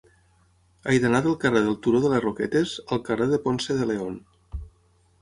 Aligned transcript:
He 0.93 0.95
d'anar 1.03 1.19
del 1.25 1.35
carrer 1.43 1.61
del 1.67 1.77
Turó 1.87 2.03
de 2.07 2.13
les 2.15 2.25
Roquetes 2.25 2.75
al 2.93 3.05
carrer 3.11 3.31
de 3.37 3.43
Ponce 3.47 3.81
de 3.83 3.93
León. 3.95 4.21